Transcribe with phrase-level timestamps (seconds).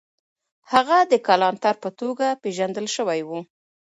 [0.71, 3.29] هغه د کلانتر په توګه پېژندل سوی و.